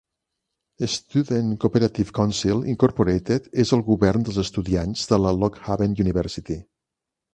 [0.93, 6.59] Student Cooperative Council, Incorporated és el govern dels estudiants de la Lock Haven University.